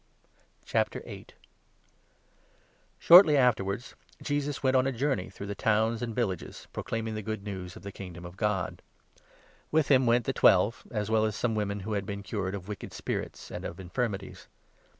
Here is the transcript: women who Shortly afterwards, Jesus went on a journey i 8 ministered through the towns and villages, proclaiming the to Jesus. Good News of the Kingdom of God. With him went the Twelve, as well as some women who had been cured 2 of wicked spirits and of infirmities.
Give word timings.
women 0.73 0.87
who 0.89 1.25
Shortly 2.97 3.37
afterwards, 3.37 3.93
Jesus 4.19 4.63
went 4.63 4.75
on 4.75 4.87
a 4.87 4.91
journey 4.91 5.25
i 5.25 5.25
8 5.25 5.25
ministered 5.25 5.37
through 5.37 5.45
the 5.45 5.53
towns 5.53 6.01
and 6.01 6.15
villages, 6.15 6.67
proclaiming 6.73 7.13
the 7.13 7.21
to 7.21 7.27
Jesus. 7.27 7.35
Good 7.35 7.45
News 7.45 7.75
of 7.75 7.83
the 7.83 7.91
Kingdom 7.91 8.25
of 8.25 8.35
God. 8.35 8.81
With 9.69 9.89
him 9.89 10.07
went 10.07 10.25
the 10.25 10.33
Twelve, 10.33 10.85
as 10.89 11.11
well 11.11 11.23
as 11.23 11.35
some 11.35 11.53
women 11.53 11.81
who 11.81 11.93
had 11.93 12.07
been 12.07 12.23
cured 12.23 12.53
2 12.55 12.57
of 12.57 12.67
wicked 12.67 12.93
spirits 12.93 13.51
and 13.51 13.63
of 13.63 13.79
infirmities. 13.79 14.47